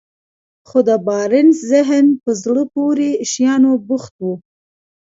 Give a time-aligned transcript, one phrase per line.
[0.67, 4.27] خو د بارنس ذهن په زړه پورې شيانو بوخت و.